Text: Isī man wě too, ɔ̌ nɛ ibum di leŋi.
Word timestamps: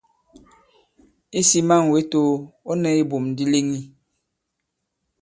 Isī 1.39 1.59
man 1.67 1.83
wě 1.91 1.99
too, 2.11 2.27
ɔ̌ 2.69 2.73
nɛ 2.81 2.89
ibum 3.01 3.23
di 3.35 3.43
leŋi. 3.51 3.79